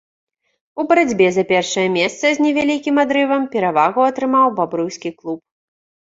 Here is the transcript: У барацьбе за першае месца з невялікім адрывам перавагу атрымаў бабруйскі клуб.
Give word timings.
У 0.83 0.85
барацьбе 0.91 1.27
за 1.35 1.43
першае 1.51 1.83
месца 1.97 2.25
з 2.39 2.47
невялікім 2.47 2.95
адрывам 3.05 3.47
перавагу 3.53 4.01
атрымаў 4.09 4.47
бабруйскі 4.59 5.09
клуб. 5.21 5.39